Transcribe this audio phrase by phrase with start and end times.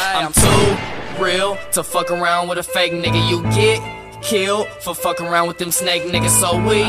[0.00, 3.28] I'm too real to fuck around with a fake nigga.
[3.28, 6.30] You get killed for fucking around with them snake niggas.
[6.40, 6.82] So we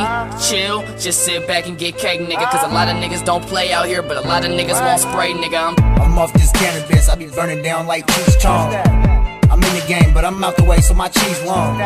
[0.47, 2.49] chill, just sit back and get cake, nigga.
[2.49, 5.01] Cause a lot of niggas don't play out here, but a lot of niggas won't
[5.01, 5.75] spray, nigga.
[5.77, 8.73] I'm I'm off this cannabis, I be burning down like cheese chong.
[8.73, 11.77] I'm in the game, but I'm out the way, so my cheese long.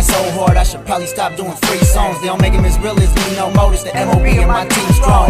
[0.00, 2.18] Got so hard, I should probably stop doing free songs.
[2.22, 3.70] They don't make them as real as me no more.
[3.74, 5.28] It's the MOB and my team strong.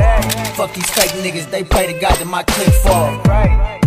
[0.54, 3.18] Fuck these fake niggas, they pray to God that my clip fall.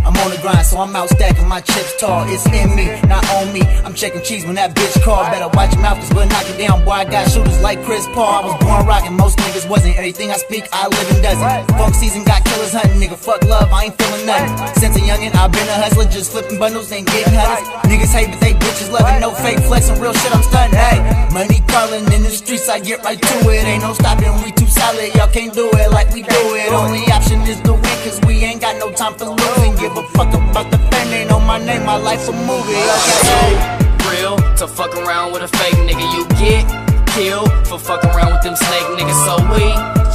[0.04, 2.27] I'm on the grind, so I'm out stacking my chips tall.
[2.27, 3.62] It's in me, not on me.
[3.88, 5.23] I'm checking cheese when that bitch call.
[5.31, 6.84] Better watch your mouth, cause we'll knock it down.
[6.84, 8.27] Boy, I got shooters like Chris Paul.
[8.27, 9.95] I was born rocking, most niggas wasn't.
[9.95, 11.77] Everything I speak, I live and does it.
[11.79, 13.15] Funk season got killers hunting, nigga.
[13.15, 14.52] Fuck love, I ain't feeling nothing.
[14.76, 17.63] Since a youngin', I've been a hustler, just flipping bundles and getting hunters.
[17.88, 19.21] Niggas hate, but they bitches love it.
[19.21, 20.73] No fake flexing, real shit, I'm stunting.
[20.73, 20.98] Hey,
[21.32, 23.63] money calling in the streets, I get right to it.
[23.63, 25.13] Ain't no stopping, we too solid.
[25.16, 26.73] Y'all can't do it like we do it.
[26.73, 29.76] Only option is to win, cause we ain't got no time for losing.
[29.77, 32.73] Give a fuck about the fame, ain't on my name, my life's a movie.
[32.73, 33.84] Okay.
[33.94, 36.05] too real to fuck around with a fake nigga.
[36.13, 36.65] You get
[37.13, 39.20] killed for fucking around with them snake niggas.
[39.26, 39.65] So we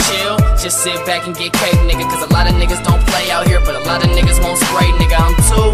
[0.07, 2.03] chill, just sit back and get cake, nigga.
[2.11, 4.59] Cause a lot of niggas don't play out here, but a lot of niggas won't
[4.59, 5.17] spray, nigga.
[5.19, 5.71] I'm too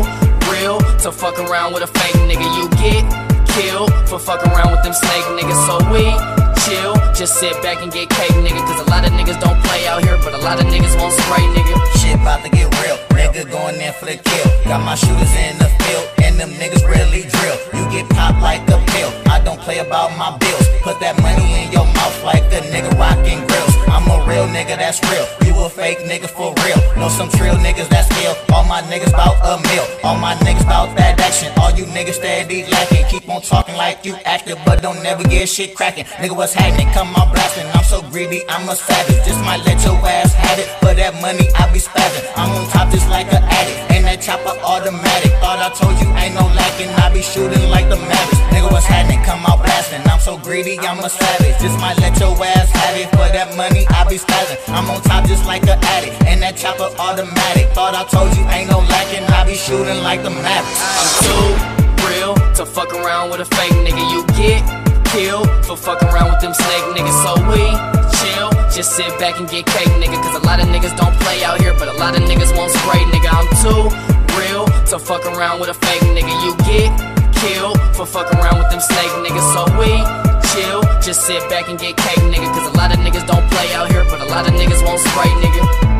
[0.52, 2.46] real to fuck around with a fake nigga.
[2.56, 5.60] You get killed for fucking around with them snake niggas.
[5.66, 6.04] So we
[6.66, 8.60] chill, just sit back and get cake, nigga.
[8.66, 11.14] Cause a lot of niggas don't play out here, but a lot of niggas won't
[11.14, 11.74] spray, nigga.
[11.98, 12.98] Shit about to get real.
[13.34, 14.46] Nigga going in for the kill.
[14.62, 17.58] Got my shooters in the field, and them niggas really drill.
[17.74, 19.10] You get popped like a pill.
[19.26, 20.68] I don't play about my bills.
[20.82, 23.74] Put that money in your mouth like a nigga rockin' grills.
[23.90, 25.26] I'm a real nigga, that's real.
[25.46, 26.83] You a fake nigga for real.
[27.04, 28.32] Know some trill niggas that's ill.
[28.56, 29.84] All my niggas bout a meal.
[30.02, 31.52] All my niggas bout that action.
[31.60, 33.04] All you niggas steady lacking.
[33.12, 36.04] Keep on talking like you active, but don't never get shit cracking.
[36.16, 36.88] Nigga, what's happening?
[36.94, 37.68] Come on blasting.
[37.74, 39.20] I'm so greedy, I'm a savage.
[39.28, 40.64] Just might let your ass have it.
[40.80, 42.24] For that money, I be spazzing.
[42.40, 43.92] I'm on top just like an addict.
[43.92, 45.32] And that chopper automatic.
[45.44, 46.88] Thought I told you ain't no lacking.
[47.04, 48.40] I be shooting like the Mavericks.
[48.48, 49.22] Nigga, what's happening?
[49.24, 49.73] Come out blasting.
[50.54, 51.58] Greedy, I'm a savage.
[51.58, 53.10] Just might let your ass have it.
[53.10, 54.62] For that money, I be spazzing.
[54.70, 56.14] I'm on top just like an addict.
[56.30, 57.74] And that chopper automatic.
[57.74, 59.26] Thought I told you ain't no lacking.
[59.34, 60.78] I be shooting like the Mavericks.
[60.78, 61.50] I'm too
[62.06, 63.98] real to fuck around with a fake nigga.
[64.14, 64.62] You get
[65.10, 67.18] killed for fucking around with them snake niggas.
[67.26, 67.66] So we
[68.22, 70.22] chill, just sit back and get cake, nigga.
[70.22, 72.70] Cause a lot of niggas don't play out here, but a lot of niggas won't
[72.70, 73.26] spray, nigga.
[73.26, 73.90] I'm too
[74.38, 76.30] real to fuck around with a fake nigga.
[76.46, 76.94] You get
[77.42, 79.50] killed for fucking around with them snake niggas.
[79.50, 80.23] So we
[81.04, 82.46] just sit back and get cake, nigga.
[82.54, 85.00] Cause a lot of niggas don't play out here, but a lot of niggas won't
[85.00, 85.93] spray, nigga.